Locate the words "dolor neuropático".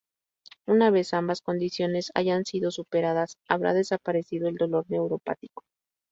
4.55-5.63